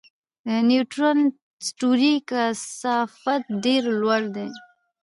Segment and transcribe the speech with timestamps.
[0.45, 1.19] د نیوټرون
[1.67, 4.49] ستوري کثافت ډېر لوړ دی.